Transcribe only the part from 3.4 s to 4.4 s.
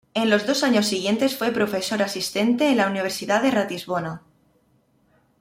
de Ratisbona.